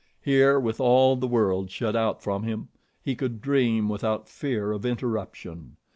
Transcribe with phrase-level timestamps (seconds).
[0.23, 2.69] Here, with all the world shut out from him,
[3.03, 5.77] he could dream without fear of interruption.